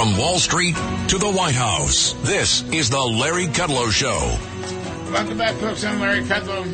[0.00, 0.76] From Wall Street
[1.08, 4.18] to the White House, this is the Larry Kudlow Show.
[5.12, 5.84] Welcome back, folks.
[5.84, 6.64] I'm Larry Kudlow.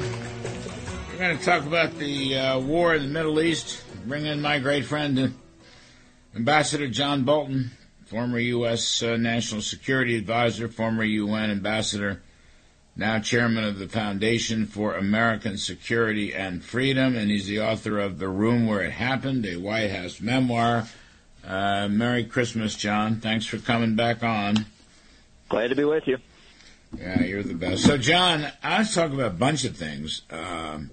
[1.11, 3.83] We're going to talk about the uh, war in the Middle East.
[4.07, 5.29] Bring in my great friend, uh,
[6.37, 7.73] Ambassador John Bolton,
[8.05, 9.03] former U.S.
[9.03, 12.23] Uh, National Security Advisor, former UN Ambassador,
[12.95, 18.21] now chairman of the Foundation for American Security and Freedom, and he's the author of
[18.21, 20.87] The Room Where It Happened, a White House memoir.
[21.47, 23.21] Uh, Merry Christmas, John.
[23.21, 24.67] Thanks for coming back on.
[25.49, 26.19] Glad to be with you.
[26.99, 27.85] Yeah, you're the best.
[27.85, 30.91] So, John, I was talking about a bunch of things, um,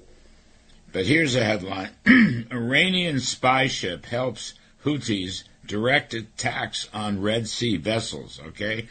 [0.92, 1.90] but here's a headline
[2.52, 4.54] Iranian spy ship helps
[4.86, 8.88] Houthis direct attacks on Red Sea vessels, okay?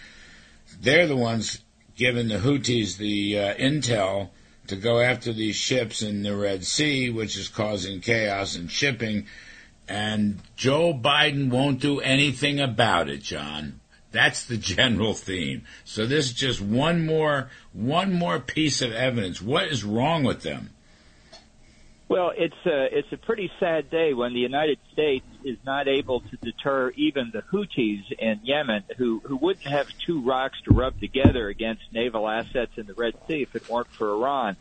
[0.81, 1.61] They're the ones
[1.97, 4.31] giving the Houthis the uh, intel
[4.69, 9.27] to go after these ships in the Red Sea, which is causing chaos in shipping.
[9.93, 13.81] And Joe Biden won't do anything about it, John.
[14.11, 15.67] That's the general theme.
[15.85, 19.43] So this is just one more one more piece of evidence.
[19.43, 20.71] What is wrong with them?
[22.09, 26.21] Well, it's a it's a pretty sad day when the United States is not able
[26.21, 30.99] to deter even the Houthis in Yemen, who who wouldn't have two rocks to rub
[31.01, 34.57] together against naval assets in the Red Sea if it weren't for Iran.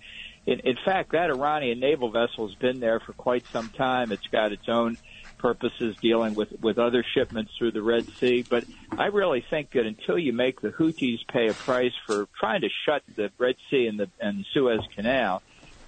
[0.46, 4.12] In, in fact, that Iranian naval vessel has been there for quite some time.
[4.12, 4.98] It's got its own
[5.42, 8.46] purposes dealing with with other shipments through the Red Sea.
[8.48, 8.66] But
[8.98, 12.70] I really think that until you make the Houthis pay a price for trying to
[12.86, 15.42] shut the Red Sea and the and the Suez Canal,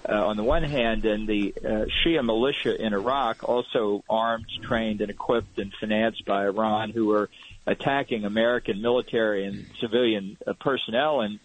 [0.08, 5.02] uh, on the one hand, and the uh, Shia militia in Iraq, also armed, trained,
[5.02, 7.30] and equipped and financed by Iran, who are
[7.66, 11.40] attacking American military and civilian uh, personnel in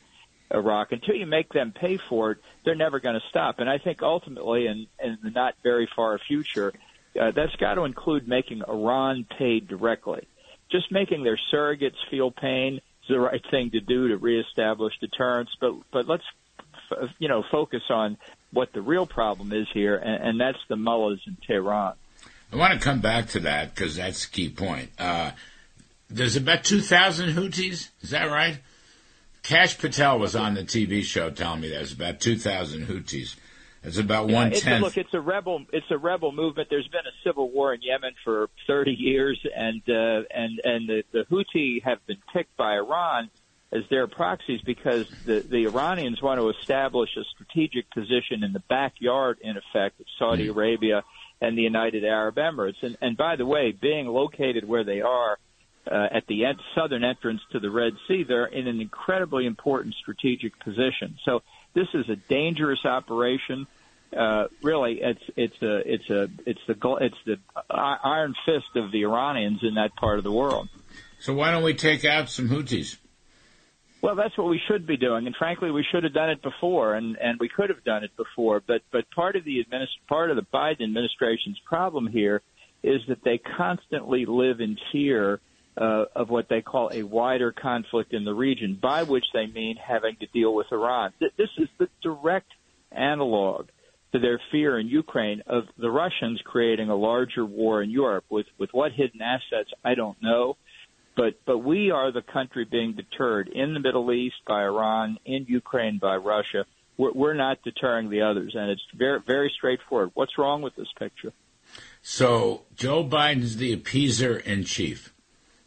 [0.51, 0.93] Iraq.
[0.93, 3.61] Until you make them pay for it, they're never going to stop.
[3.61, 6.73] And I think ultimately, in, in the not very far future,
[7.19, 10.27] uh, that's got to include making Iran pay directly.
[10.71, 15.51] Just making their surrogates feel pain is the right thing to do to reestablish deterrence.
[15.61, 16.25] But but let's
[16.91, 18.19] f- you know focus on
[18.53, 21.95] what the real problem is here, and, and that's the mullahs in Tehran.
[22.53, 24.91] I want to come back to that because that's the key point.
[24.99, 25.33] Uh,
[26.09, 27.89] there's about 2,000 Houthis.
[28.01, 28.59] Is that right?
[29.43, 33.37] Kash Patel was on the TV show telling me there's about 2,000 Houthis.
[33.83, 34.83] It's about one yeah, tenth.
[34.83, 35.65] Look, it's a rebel.
[35.73, 36.69] It's a rebel movement.
[36.69, 41.03] There's been a civil war in Yemen for 30 years, and uh, and and the,
[41.13, 43.31] the Houthi have been picked by Iran
[43.71, 48.63] as their proxies because the the Iranians want to establish a strategic position in the
[48.69, 50.51] backyard, in effect, of Saudi mm.
[50.51, 51.05] Arabia
[51.41, 52.83] and the United Arab Emirates.
[52.83, 55.39] And and by the way, being located where they are.
[55.91, 56.43] Uh, at the
[56.75, 61.17] southern entrance to the Red Sea, they're in an incredibly important strategic position.
[61.25, 61.41] So
[61.75, 63.67] this is a dangerous operation.
[64.17, 67.39] Uh, really, it's it's a it's a it's the it's the
[67.71, 70.69] iron fist of the Iranians in that part of the world.
[71.21, 72.97] So why don't we take out some Houthis?
[74.01, 76.95] Well, that's what we should be doing, and frankly, we should have done it before,
[76.95, 78.63] and and we could have done it before.
[78.67, 82.41] But but part of the administ- part of the Biden administration's problem here
[82.83, 85.41] is that they constantly live in fear
[85.79, 89.77] uh, of what they call a wider conflict in the region, by which they mean
[89.77, 91.13] having to deal with Iran.
[91.21, 92.51] This is the direct
[92.91, 93.69] analog
[94.13, 98.47] to their fear in Ukraine of the Russians creating a larger war in Europe with
[98.59, 100.57] with what hidden assets I don't know,
[101.17, 105.45] but but we are the country being deterred in the Middle East by Iran, in
[105.49, 106.65] Ukraine by Russia.
[106.97, 110.11] We're, we're not deterring the others, and it's very very straightforward.
[110.15, 111.33] What's wrong with this picture?
[112.03, 115.13] So Joe Biden's the appeaser in chief.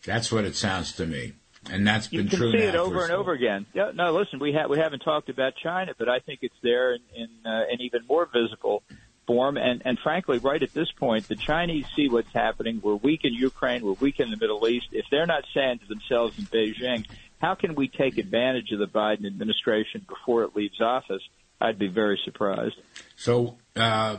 [0.05, 1.33] That's what it sounds to me,
[1.69, 2.47] and that's been true.
[2.47, 3.65] You can see it over and over again.
[3.73, 6.93] Yeah, no, listen, we have we haven't talked about China, but I think it's there
[6.93, 8.83] in, in uh, an even more visible
[9.27, 9.57] form.
[9.57, 12.81] And and frankly, right at this point, the Chinese see what's happening.
[12.83, 13.83] We're weak in Ukraine.
[13.85, 14.87] We're weak in the Middle East.
[14.91, 17.05] If they're not saying to themselves in Beijing,
[17.39, 21.21] how can we take advantage of the Biden administration before it leaves office?
[21.59, 22.75] I'd be very surprised.
[23.15, 24.17] So uh,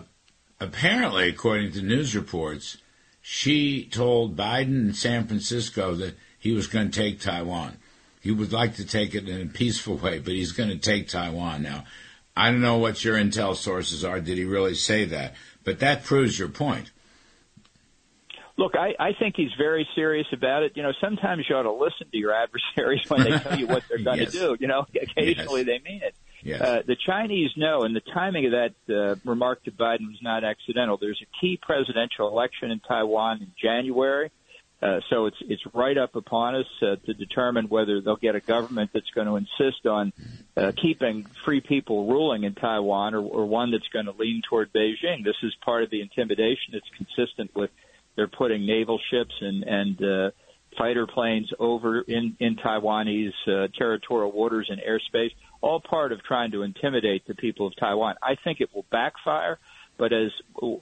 [0.60, 2.78] apparently, according to news reports
[3.22, 7.76] Xi told Biden in San Francisco that he was going to take Taiwan.
[8.20, 11.08] He would like to take it in a peaceful way, but he's going to take
[11.08, 11.84] Taiwan now.
[12.36, 14.20] I don't know what your intel sources are.
[14.20, 15.34] Did he really say that?
[15.64, 16.90] But that proves your point.
[18.56, 20.72] Look, I, I think he's very serious about it.
[20.76, 23.82] You know, sometimes you ought to listen to your adversaries when they tell you what
[23.88, 24.32] they're going yes.
[24.32, 24.56] to do.
[24.60, 25.66] You know, occasionally yes.
[25.66, 26.14] they mean it.
[26.42, 26.60] Yes.
[26.60, 30.44] Uh, the Chinese know, and the timing of that uh, remark to Biden was not
[30.44, 30.96] accidental.
[30.96, 34.30] There's a key presidential election in Taiwan in January,
[34.82, 38.40] uh, so it's it's right up upon us uh, to determine whether they'll get a
[38.40, 40.12] government that's going to insist on
[40.56, 44.72] uh, keeping free people ruling in Taiwan, or, or one that's going to lean toward
[44.72, 45.24] Beijing.
[45.24, 46.74] This is part of the intimidation.
[46.74, 47.70] It's consistent with
[48.16, 50.30] they're putting naval ships and and uh,
[50.76, 55.32] fighter planes over in in Taiwanese uh, territorial waters and airspace,
[55.62, 58.17] all part of trying to intimidate the people of Taiwan.
[58.23, 59.59] I think it will backfire,
[59.97, 60.31] but as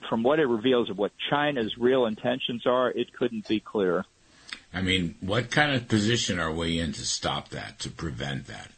[0.09, 4.05] from what it reveals of what China's real intentions are, it couldn't be clearer.
[4.73, 8.71] I mean, what kind of position are we in to stop that, to prevent that?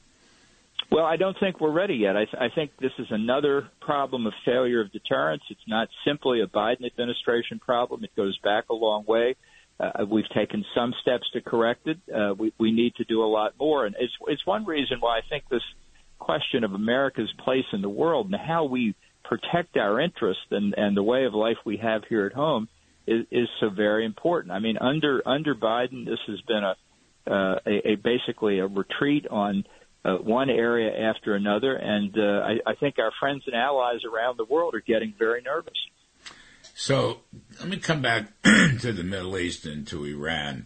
[0.91, 2.15] Well, I don't think we're ready yet.
[2.15, 5.41] I, th- I think this is another problem of failure of deterrence.
[5.49, 8.03] It's not simply a Biden administration problem.
[8.03, 9.35] It goes back a long way.
[9.79, 11.97] Uh, we've taken some steps to correct it.
[12.13, 15.17] Uh, we, we need to do a lot more, and it's it's one reason why
[15.17, 15.63] I think this
[16.23, 20.95] question of America's place in the world and how we protect our interests and and
[20.95, 22.67] the way of life we have here at home
[23.05, 24.51] is, is so very important.
[24.51, 26.75] I mean, under under Biden, this has been a
[27.29, 29.63] uh, a, a basically a retreat on
[30.05, 34.37] uh, one area after another, and uh, I, I think our friends and allies around
[34.37, 35.77] the world are getting very nervous.
[36.75, 37.19] So
[37.59, 40.65] let me come back to the Middle East and to Iran.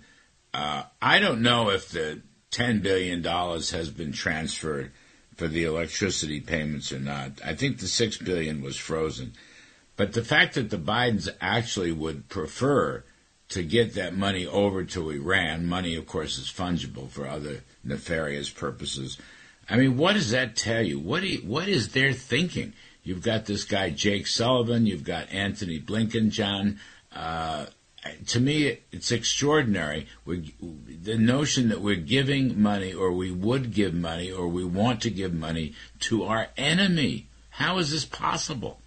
[0.53, 2.21] Uh, I don't know if the
[2.51, 4.92] $10 billion has been transferred
[5.38, 7.34] for the electricity payments or not.
[7.45, 9.34] I think the 6 billion was frozen.
[9.95, 13.04] But the fact that the Bidens actually would prefer
[13.50, 18.50] to get that money over to Iran, money, of course, is fungible for other nefarious
[18.50, 19.18] purposes.
[19.69, 21.00] I mean, what does that tell you?
[21.00, 22.74] What, you, what is their thinking?
[23.04, 24.86] You've got this guy Jake Sullivan.
[24.86, 26.80] You've got Antony Blinken, John.
[27.16, 27.68] Uh,
[28.27, 30.07] to me, it's extraordinary.
[30.25, 35.01] We, the notion that we're giving money, or we would give money, or we want
[35.01, 37.27] to give money to our enemy.
[37.50, 38.80] How is this possible?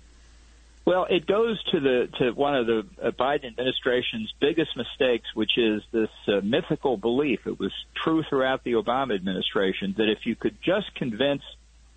[0.87, 5.57] Well, it goes to the to one of the uh, Biden administration's biggest mistakes, which
[5.57, 7.41] is this uh, mythical belief.
[7.47, 11.43] It was true throughout the Obama administration that if you could just convince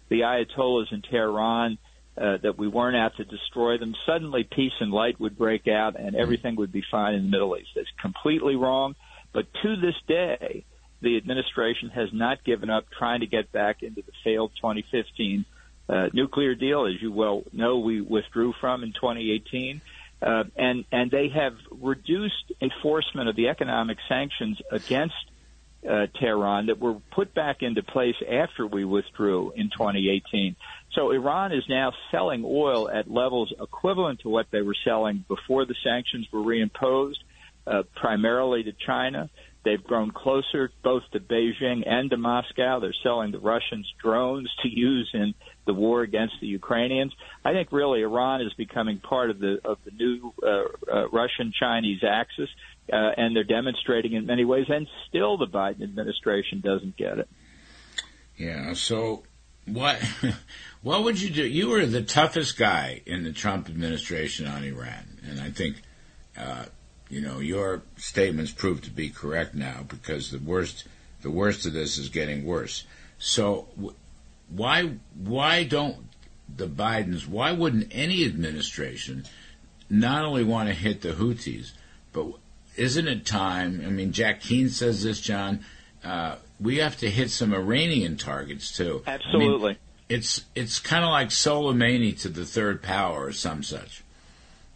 [0.09, 1.77] the Ayatollahs in Tehran
[2.17, 5.99] uh, that we weren't out to destroy them, suddenly peace and light would break out
[5.99, 7.69] and everything would be fine in the Middle East.
[7.75, 8.95] That's completely wrong.
[9.31, 10.63] But to this day,
[11.01, 15.45] the administration has not given up trying to get back into the failed 2015
[15.89, 16.85] uh, nuclear deal.
[16.85, 19.81] As you well know, we withdrew from in 2018.
[20.21, 25.15] Uh, and and they have reduced enforcement of the economic sanctions against
[25.89, 30.55] uh, Tehran that were put back into place after we withdrew in 2018.
[30.93, 35.65] So Iran is now selling oil at levels equivalent to what they were selling before
[35.65, 37.17] the sanctions were reimposed,
[37.65, 39.29] uh, primarily to China.
[39.63, 42.79] They've grown closer both to Beijing and to Moscow.
[42.79, 45.33] They're selling the Russians drones to use in
[45.65, 47.13] the war against the Ukrainians.
[47.45, 50.47] I think really Iran is becoming part of the of the new uh,
[50.91, 52.49] uh, Russian Chinese axis,
[52.91, 54.65] uh, and they're demonstrating in many ways.
[54.67, 57.29] And still, the Biden administration doesn't get it.
[58.35, 58.73] Yeah.
[58.73, 59.23] So
[59.65, 60.01] what
[60.81, 61.47] what would you do?
[61.47, 65.81] You were the toughest guy in the Trump administration on Iran, and I think.
[67.13, 70.85] You know, your statements prove to be correct now because the worst,
[71.21, 72.85] the worst of this is getting worse.
[73.19, 73.67] So,
[74.49, 76.07] why, why don't
[76.55, 77.27] the Bidens?
[77.27, 79.25] Why wouldn't any administration
[79.91, 81.73] not only want to hit the Houthis,
[82.13, 82.29] but
[82.77, 83.83] isn't it time?
[83.85, 85.63] I mean, Jack Keane says this, John.
[86.03, 89.03] Uh, we have to hit some Iranian targets too.
[89.05, 89.69] Absolutely.
[89.69, 89.77] I mean,
[90.09, 94.03] it's it's kind of like Soleimani to the third power or some such.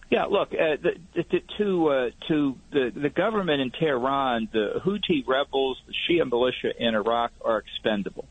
[0.09, 5.27] Yeah, look, uh, the, the, to uh, to the the government in Tehran, the Houthi
[5.27, 8.25] rebels, the Shia militia in Iraq are expendable.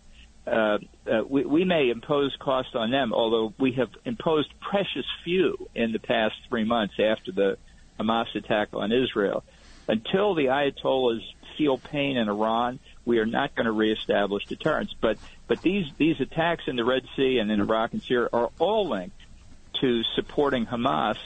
[0.47, 0.79] Uh,
[1.11, 5.93] uh, we, we may impose costs on them, although we have imposed precious few in
[5.93, 7.59] the past three months after the
[7.99, 9.45] Hamas attack on Israel.
[9.89, 11.21] Until the Ayatollahs
[11.59, 14.95] feel pain in Iran, we are not going to reestablish deterrence.
[14.99, 18.51] But but these these attacks in the Red Sea and in Iraq and Syria are
[18.59, 19.21] all linked
[19.83, 21.19] to supporting Hamas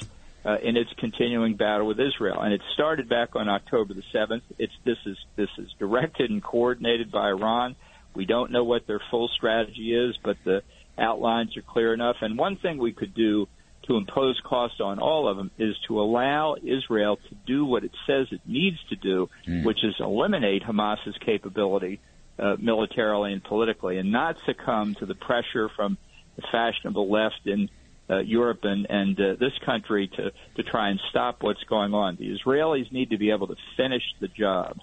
[0.44, 2.40] uh, in its continuing battle with Israel.
[2.40, 4.42] And it started back on October the 7th.
[4.58, 7.76] It's, this is, this is directed and coordinated by Iran.
[8.14, 10.62] We don't know what their full strategy is, but the
[10.98, 12.16] outlines are clear enough.
[12.20, 13.48] And one thing we could do
[13.86, 17.92] to impose costs on all of them is to allow Israel to do what it
[18.06, 19.64] says it needs to do, mm.
[19.64, 22.00] which is eliminate Hamas's capability
[22.38, 25.98] uh, militarily and politically, and not succumb to the pressure from
[26.36, 27.68] the fashionable left in
[28.10, 32.16] uh, Europe and, and uh, this country to, to try and stop what's going on.
[32.16, 34.78] The Israelis need to be able to finish the job.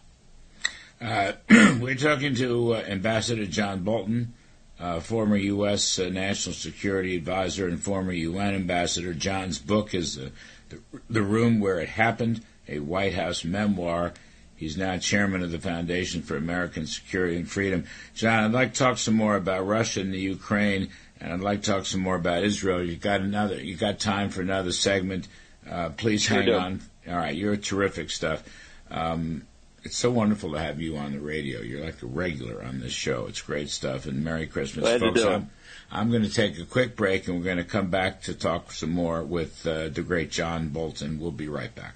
[1.02, 1.34] Uh,
[1.80, 4.34] we're talking to uh, Ambassador John Bolton,
[4.80, 6.00] uh, former U.S.
[6.00, 9.14] Uh, National Security Advisor and former UN Ambassador.
[9.14, 10.32] John's book is the,
[10.70, 10.80] the,
[11.10, 14.14] the Room Where It Happened, a White House memoir.
[14.56, 17.86] He's now chairman of the Foundation for American Security and Freedom.
[18.16, 21.64] John, I'd like to talk some more about Russia and the Ukraine and I'd like
[21.64, 22.84] to talk some more about Israel.
[22.84, 25.28] You got another, you got time for another segment.
[25.70, 26.56] Uh, please sure hang do.
[26.56, 26.82] on.
[27.08, 28.44] All right, you're terrific stuff.
[28.90, 29.44] Um,
[29.84, 31.62] it's so wonderful to have you on the radio.
[31.62, 33.26] You're like a regular on this show.
[33.28, 34.06] It's great stuff.
[34.06, 35.24] And Merry Christmas, Glad folks.
[35.24, 35.50] I'm,
[35.92, 38.72] I'm going to take a quick break, and we're going to come back to talk
[38.72, 41.20] some more with uh, the great John Bolton.
[41.20, 41.96] We'll be right back.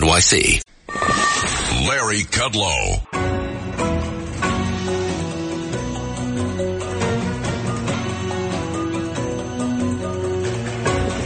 [0.01, 0.63] NYC.
[1.87, 3.05] Larry Kudlow.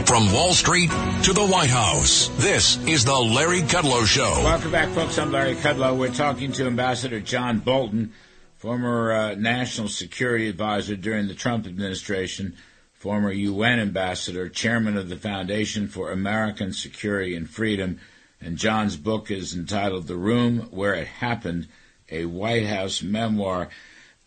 [0.06, 0.90] From Wall Street
[1.22, 4.42] to the White House, this is the Larry Kudlow Show.
[4.44, 5.18] Welcome back, folks.
[5.18, 5.96] I'm Larry Kudlow.
[5.96, 8.12] We're talking to Ambassador John Bolton,
[8.58, 12.54] former uh, national security advisor during the Trump administration,
[12.92, 17.98] former UN ambassador, chairman of the Foundation for American Security and Freedom.
[18.40, 21.68] And John's book is entitled The Room Where It Happened,
[22.10, 23.68] a White House memoir.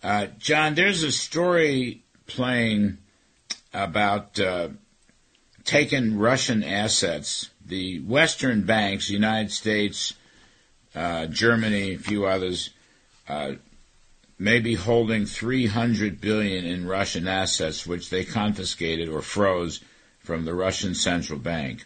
[0.03, 2.97] Uh, John, there's a story playing
[3.73, 4.69] about uh,
[5.63, 7.49] taking Russian assets.
[7.65, 10.13] The Western banks, United States,
[10.95, 12.71] uh, Germany, a few others,
[13.27, 13.53] uh,
[14.39, 19.81] may be holding 300 billion in Russian assets, which they confiscated or froze
[20.19, 21.85] from the Russian central bank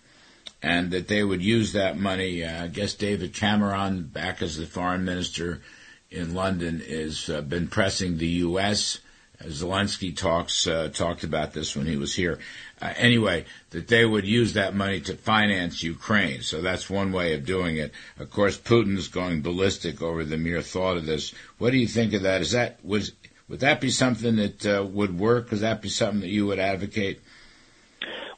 [0.64, 2.44] and that they would use that money.
[2.44, 5.62] Uh, I guess David Cameron, back as the foreign minister
[6.10, 9.00] in London, has uh, been pressing the U.S.
[9.42, 12.40] Zelensky talks uh, talked about this when he was here.
[12.82, 16.42] Uh, anyway, that they would use that money to finance Ukraine.
[16.42, 17.92] So that's one way of doing it.
[18.18, 21.34] Of course, Putin's going ballistic over the mere thought of this.
[21.58, 22.42] What do you think of that?
[22.42, 23.12] Is that was
[23.50, 25.52] would that be something that uh, would work?
[25.52, 27.22] Would that be something that you would advocate?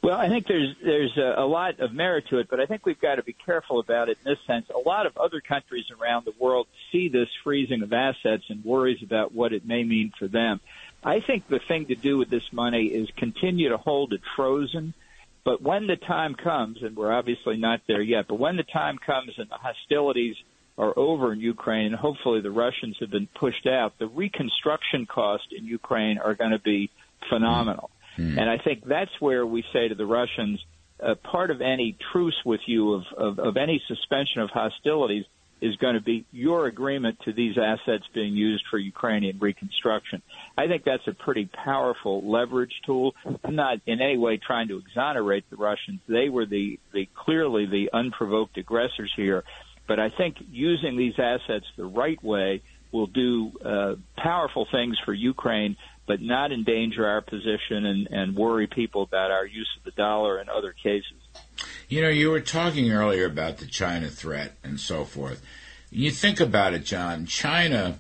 [0.06, 2.86] Well, I think there's there's a, a lot of merit to it, but I think
[2.86, 4.68] we've got to be careful about it in this sense.
[4.70, 9.02] A lot of other countries around the world see this freezing of assets and worries
[9.02, 10.62] about what it may mean for them.
[11.04, 14.94] I think the thing to do with this money is continue to hold it frozen.
[15.44, 19.00] But when the time comes, and we're obviously not there yet, but when the time
[19.00, 20.36] comes and the hostilities
[20.78, 25.48] are over in Ukraine, and hopefully the Russians have been pushed out, the reconstruction costs
[25.52, 26.92] in Ukraine are going to be
[27.28, 27.90] phenomenal.
[28.18, 28.40] Mm.
[28.40, 30.64] And I think that's where we say to the Russians,
[31.04, 35.26] uh, part of any truce with you of, of, of any suspension of hostilities
[35.62, 40.22] is going to be your agreement to these assets being used for Ukrainian reconstruction.
[40.58, 43.16] I think that's a pretty powerful leverage tool.
[43.44, 46.02] I'm not in any way trying to exonerate the Russians.
[46.08, 49.44] They were the, the clearly the unprovoked aggressors here.
[49.88, 52.62] But I think using these assets the right way
[52.96, 55.76] will do uh, powerful things for Ukraine,
[56.08, 60.40] but not endanger our position and, and worry people about our use of the dollar
[60.40, 61.18] in other cases.
[61.90, 65.44] You know, you were talking earlier about the China threat and so forth.
[65.92, 67.26] You think about it, John.
[67.26, 68.00] China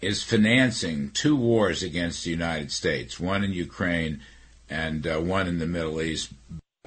[0.00, 4.20] is financing two wars against the United States, one in Ukraine
[4.68, 6.32] and uh, one in the Middle East,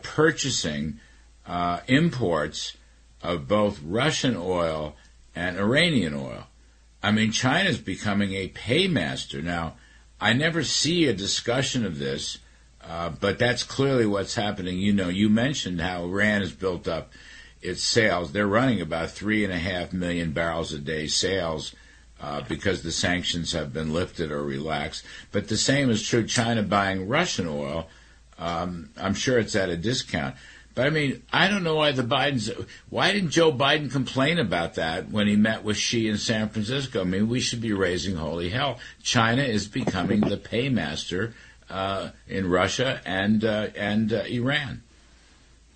[0.02, 1.00] purchasing
[1.48, 2.76] uh, imports
[3.22, 4.96] of both Russian oil
[5.36, 6.48] and Iranian oil.
[7.06, 9.44] I mean, China's becoming a paymaster.
[9.44, 9.76] Now,
[10.20, 12.40] I never see a discussion of this,
[12.84, 14.80] uh, but that's clearly what's happening.
[14.80, 17.14] You know, you mentioned how Iran has built up
[17.62, 18.32] its sales.
[18.32, 21.76] They're running about three and a half million barrels a day sales
[22.20, 25.06] uh, because the sanctions have been lifted or relaxed.
[25.32, 26.26] But the same is true.
[26.26, 27.88] China buying Russian oil.
[28.40, 30.38] Um, I'm sure it's at a discount.
[30.76, 32.52] But I mean, I don't know why the Bidens.
[32.90, 37.02] Why didn't Joe Biden complain about that when he met with Xi in San Francisco?
[37.02, 38.80] I mean, we should be raising holy hell.
[39.02, 41.34] China is becoming the paymaster
[41.70, 44.84] uh, in Russia and uh, and uh, Iran.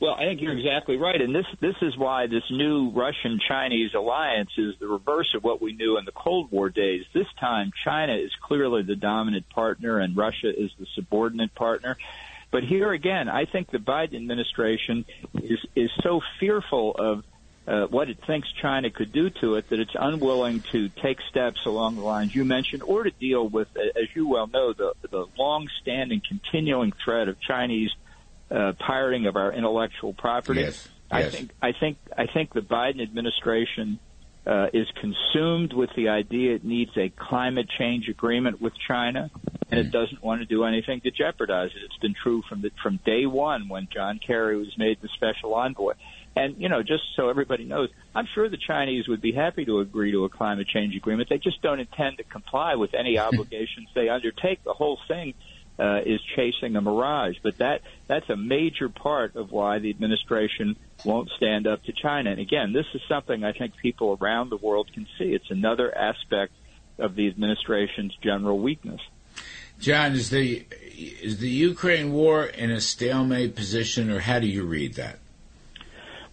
[0.01, 4.51] Well, I think you're exactly right, and this this is why this new Russian-Chinese alliance
[4.57, 7.03] is the reverse of what we knew in the Cold War days.
[7.13, 11.97] This time, China is clearly the dominant partner, and Russia is the subordinate partner.
[12.51, 17.23] But here again, I think the Biden administration is is so fearful of
[17.67, 21.65] uh, what it thinks China could do to it that it's unwilling to take steps
[21.65, 25.25] along the lines you mentioned, or to deal with, as you well know, the the
[25.37, 27.91] long-standing, continuing threat of Chinese
[28.49, 30.61] uh, pirating of our intellectual property.
[30.61, 30.89] Yes.
[31.11, 31.31] I yes.
[31.33, 33.99] think I think I think the Biden administration
[34.49, 39.29] uh, is consumed with the idea it needs a climate change agreement with China.
[39.71, 41.83] and it doesn't want to do anything to jeopardize it.
[41.85, 45.53] It's been true from the, from day one when John Kerry was made the special
[45.53, 45.93] envoy.
[46.35, 49.79] And you know, just so everybody knows, I'm sure the Chinese would be happy to
[49.81, 51.29] agree to a climate change agreement.
[51.29, 54.63] They just don't intend to comply with any obligations they undertake.
[54.63, 55.35] The whole thing
[55.79, 57.35] uh, is chasing a mirage.
[57.41, 62.31] But that that's a major part of why the administration won't stand up to China.
[62.31, 65.33] And again, this is something I think people around the world can see.
[65.33, 66.53] It's another aspect
[66.97, 69.01] of the administration's general weakness.
[69.79, 70.65] John, is the
[71.21, 75.19] is the Ukraine war in a stalemate position, or how do you read that?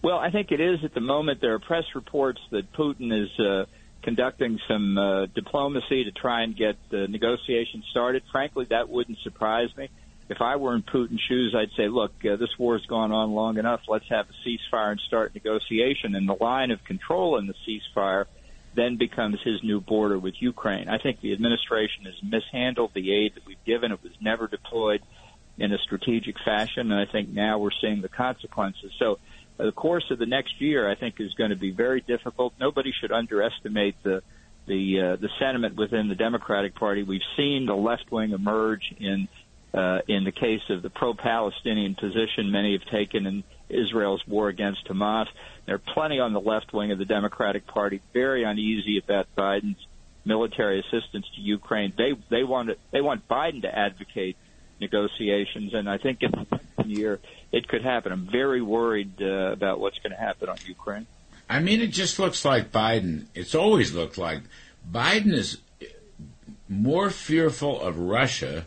[0.03, 1.41] Well, I think it is at the moment.
[1.41, 3.65] There are press reports that Putin is uh,
[4.07, 8.23] conducting some uh, diplomacy to try and get the negotiations started.
[8.31, 9.89] Frankly, that wouldn't surprise me.
[10.29, 13.57] If I were in Putin's shoes, I'd say, look, uh, this war's gone on long
[13.57, 13.81] enough.
[13.89, 16.15] Let's have a ceasefire and start negotiation.
[16.15, 18.27] And the line of control in the ceasefire
[18.73, 20.87] then becomes his new border with Ukraine.
[20.87, 23.91] I think the administration has mishandled the aid that we've given.
[23.91, 25.01] It was never deployed
[25.57, 28.93] in a strategic fashion, and I think now we're seeing the consequences.
[28.99, 29.19] So
[29.57, 32.53] the course of the next year, I think, is going to be very difficult.
[32.59, 34.21] Nobody should underestimate the
[34.67, 37.03] the uh, the sentiment within the Democratic Party.
[37.03, 39.27] We've seen the left wing emerge in
[39.73, 44.87] uh, in the case of the pro-Palestinian position many have taken in Israel's war against
[44.87, 45.27] Hamas.
[45.65, 49.85] There are plenty on the left wing of the Democratic Party very uneasy about Biden's
[50.25, 51.93] military assistance to Ukraine.
[51.97, 54.37] They they want to, they want Biden to advocate
[54.79, 56.31] negotiations, and I think in
[56.77, 57.19] the year
[57.51, 58.11] it could happen.
[58.11, 61.07] I'm very worried uh, about what's going to happen on Ukraine.
[61.49, 63.25] I mean, it just looks like Biden.
[63.33, 64.41] It's always looked like
[64.89, 65.57] Biden is
[66.67, 68.65] more fearful of Russia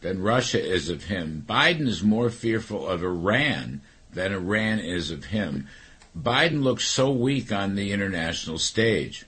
[0.00, 1.44] than Russia is of him.
[1.46, 3.82] Biden is more fearful of Iran
[4.12, 5.68] than Iran is of him.
[6.16, 9.26] Biden looks so weak on the international stage.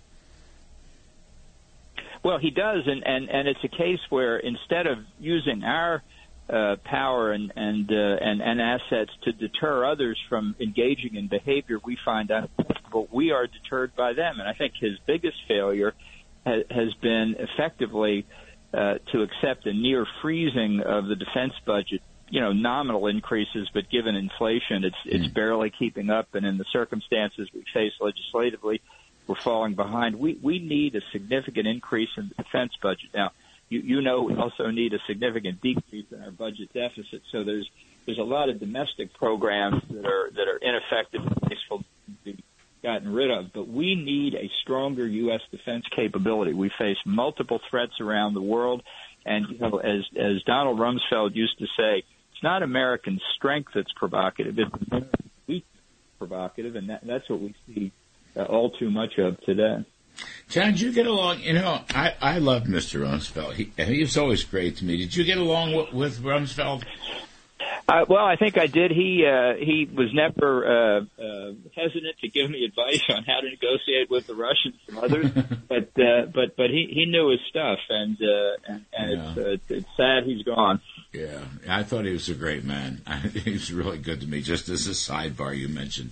[2.23, 6.03] Well, he does, and, and, and it's a case where instead of using our
[6.49, 11.79] uh, power and and, uh, and and assets to deter others from engaging in behavior
[11.85, 12.77] we find unacceptable.
[12.93, 15.95] But we are deterred by them, and I think his biggest failure
[16.47, 18.27] ha- has been effectively
[18.73, 22.03] uh, to accept a near freezing of the defense budget.
[22.29, 25.33] You know, nominal increases, but given inflation, it's it's hmm.
[25.33, 28.83] barely keeping up, and in the circumstances we face legislatively,
[29.27, 30.17] we're falling behind.
[30.17, 33.33] We we need a significant increase in the defense budget now
[33.69, 37.23] you, you know we also need a significant decrease in our budget deficit.
[37.33, 37.69] So there's
[38.07, 41.85] there's a lot of domestic programs that are that are ineffective and wasteful to
[42.25, 42.45] be
[42.83, 43.53] gotten rid of.
[43.53, 45.41] But we need a stronger U.S.
[45.51, 46.53] defense capability.
[46.53, 48.83] We face multiple threats around the world,
[49.25, 53.93] and you know, as as Donald Rumsfeld used to say, it's not American strength that's
[53.93, 55.07] provocative; it's
[55.49, 55.67] weak
[56.19, 57.93] provocative, and that, that's what we see
[58.37, 59.85] uh, all too much of today.
[60.49, 61.41] John, did you get along?
[61.41, 63.01] You know, I, I love Mr.
[63.01, 63.55] Rumsfeld.
[63.55, 64.97] He, he was always great to me.
[64.97, 66.85] Did you get along with, with Rumsfeld?
[67.89, 68.91] Uh, well, I think I did.
[68.91, 73.49] He uh, he was never uh, uh, hesitant to give me advice on how to
[73.49, 75.31] negotiate with the Russians and others,
[75.69, 79.31] but uh, but but he he knew his stuff, and uh, and, and yeah.
[79.31, 80.81] it's, uh, it's sad he's gone.
[81.13, 83.03] Yeah, I thought he was a great man.
[83.35, 84.43] he was really good to me.
[84.43, 86.11] Just as a sidebar, you mentioned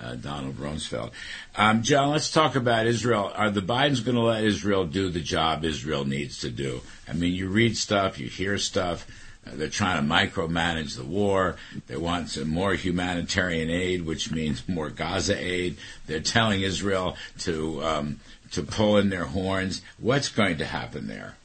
[0.00, 1.10] uh, Donald Rumsfeld.
[1.56, 3.30] Um, John, let's talk about Israel.
[3.34, 6.80] Are the Bidens going to let Israel do the job Israel needs to do?
[7.08, 9.06] I mean, you read stuff, you hear stuff.
[9.46, 11.56] Uh, they're trying to micromanage the war.
[11.86, 15.76] They want some more humanitarian aid, which means more Gaza aid.
[16.06, 18.20] They're telling Israel to um,
[18.52, 19.82] to pull in their horns.
[19.98, 21.36] What's going to happen there?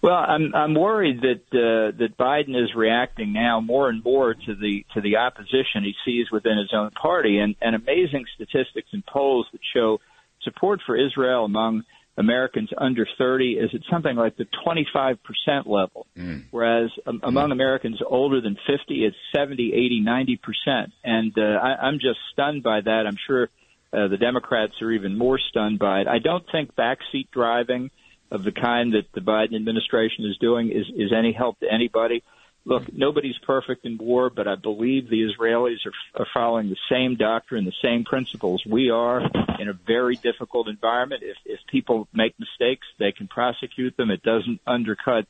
[0.00, 4.54] Well, I'm I'm worried that uh, that Biden is reacting now more and more to
[4.54, 9.04] the to the opposition he sees within his own party, and, and amazing statistics and
[9.04, 9.98] polls that show
[10.42, 11.82] support for Israel among
[12.16, 15.18] Americans under 30 is at something like the 25%
[15.66, 16.42] level, mm.
[16.50, 17.52] whereas um, among mm.
[17.52, 20.86] Americans older than 50, it's 70, 80, 90%.
[21.04, 23.04] And uh, I, I'm just stunned by that.
[23.06, 23.44] I'm sure
[23.92, 26.08] uh, the Democrats are even more stunned by it.
[26.08, 27.90] I don't think backseat driving
[28.30, 32.22] of the kind that the Biden administration is doing is, is any help to anybody.
[32.64, 37.16] Look, nobody's perfect in war, but I believe the Israelis are, are following the same
[37.16, 38.62] doctrine, the same principles.
[38.66, 39.22] We are
[39.58, 41.22] in a very difficult environment.
[41.24, 44.10] If, if people make mistakes, they can prosecute them.
[44.10, 45.26] It doesn't undercut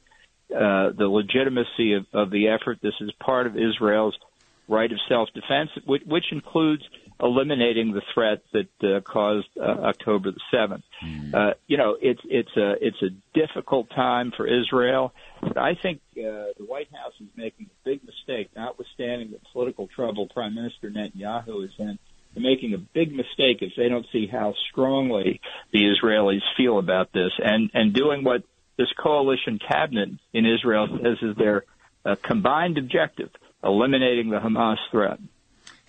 [0.53, 2.79] uh, the legitimacy of, of the effort.
[2.83, 4.19] This is part of Israel's
[4.67, 6.83] right of self-defense, which, which includes
[7.21, 10.85] eliminating the threat that uh, caused uh, October the seventh.
[11.05, 11.35] Mm.
[11.35, 16.01] Uh, you know, it's it's a it's a difficult time for Israel, but I think
[16.13, 20.91] uh, the White House is making a big mistake, notwithstanding the political trouble Prime Minister
[20.91, 21.99] Netanyahu is in.
[22.35, 25.41] They're making a big mistake if they don't see how strongly
[25.73, 28.43] the Israelis feel about this, and and doing what
[28.77, 31.65] this coalition cabinet in Israel says is their
[32.05, 33.31] uh, combined objective,
[33.65, 35.19] eliminating the Hamas threat.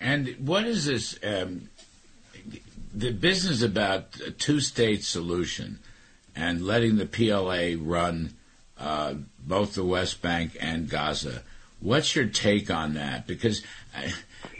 [0.00, 1.18] And what is this?
[1.22, 1.68] Um,
[2.92, 5.78] the business about a two-state solution
[6.34, 8.34] and letting the PLA run
[8.78, 11.42] uh, both the West Bank and Gaza.
[11.80, 13.26] What's your take on that?
[13.26, 13.62] Because,
[13.94, 14.12] I,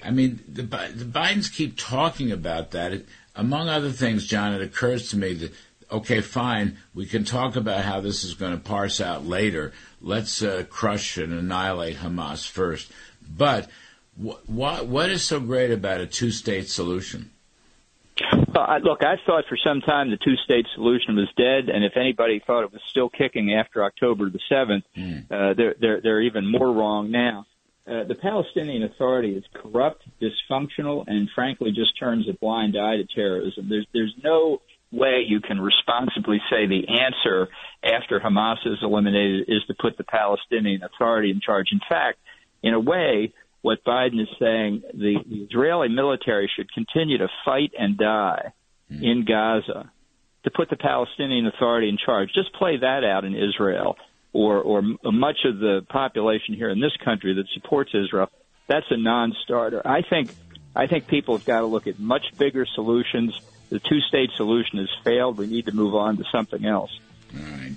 [0.05, 2.93] I mean, the, the Bidens keep talking about that.
[2.93, 5.53] It, among other things, John, it occurs to me that
[5.93, 9.73] okay, fine, we can talk about how this is going to parse out later.
[10.01, 12.93] Let's uh, crush and annihilate Hamas first.
[13.29, 13.69] But
[14.23, 17.31] wh- what what is so great about a two-state solution?
[18.33, 21.97] Well, I, look, I thought for some time the two-state solution was dead, and if
[21.97, 25.25] anybody thought it was still kicking after October the seventh, mm.
[25.31, 27.47] uh, they're they're they're even more wrong now.
[27.87, 33.07] Uh, the Palestinian Authority is corrupt, dysfunctional, and frankly just turns a blind eye to
[33.07, 33.69] terrorism.
[33.69, 34.61] There's there's no
[34.93, 37.49] way you can responsibly say the answer
[37.83, 41.69] after Hamas is eliminated is to put the Palestinian Authority in charge.
[41.73, 42.19] In fact,
[42.63, 47.73] in a way, what Biden is saying, the, the Israeli military should continue to fight
[47.79, 48.53] and die
[48.91, 49.03] mm.
[49.03, 49.91] in Gaza
[50.45, 52.31] to put the Palestinian Authority in charge.
[52.35, 53.97] Just play that out in Israel
[54.33, 58.31] or, or much of the population here in this country that supports Israel.
[58.67, 59.83] That's a non-starter.
[59.87, 60.31] I think,
[60.75, 63.39] I think people have got to look at much bigger solutions.
[63.69, 65.37] The two-state solution has failed.
[65.37, 66.99] We need to move on to something else.
[67.35, 67.73] All right.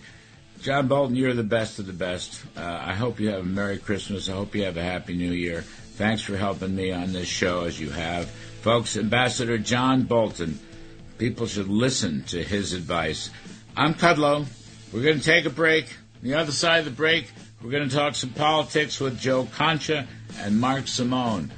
[0.63, 2.41] John Bolton, you're the best of the best.
[2.56, 4.30] Uh, I hope you have a Merry Christmas.
[4.30, 5.60] I hope you have a Happy New Year.
[5.60, 8.30] Thanks for helping me on this show as you have.
[8.62, 10.58] Folks, Ambassador John Bolton,
[11.17, 13.30] people should listen to his advice.
[13.76, 14.45] I'm Kudlow.
[14.93, 15.84] We're going to take a break.
[16.21, 17.30] On the other side of the break,
[17.62, 20.08] we're going to talk some politics with Joe Concha
[20.39, 21.52] and Mark Simone.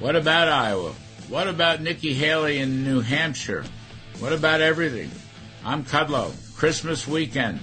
[0.00, 0.92] What about Iowa?
[1.30, 3.64] What about Nikki Haley in New Hampshire?
[4.18, 5.10] What about everything?
[5.64, 6.34] I'm Kudlow.
[6.58, 7.60] Christmas weekend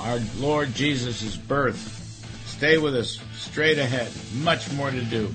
[0.00, 2.00] our Lord Jesus' birth.
[2.46, 4.10] Stay with us straight ahead.
[4.42, 5.34] Much more to do.